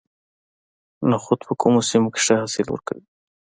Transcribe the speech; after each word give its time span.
نخود 1.11 1.39
په 1.47 1.53
کومو 1.61 1.79
سیمو 1.89 2.09
کې 2.15 2.19
ښه 2.25 2.35
حاصل 2.41 2.67
ورکوي؟ 2.69 3.03